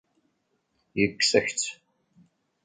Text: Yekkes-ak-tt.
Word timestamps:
Yekkes-ak-tt. 0.99 1.67